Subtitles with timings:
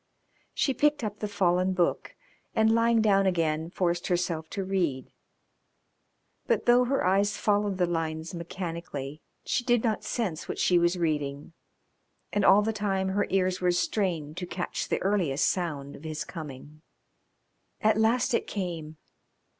[0.55, 2.15] She picked up the fallen book,
[2.55, 5.11] and lying down again forced herself to read,
[6.47, 10.97] but though her eyes followed the lines mechanically she did not sense what she was
[10.97, 11.53] reading,
[12.33, 16.23] and all the time her ears were strained to catch the earliest sound of his
[16.23, 16.81] coming.
[17.79, 18.97] At last it came.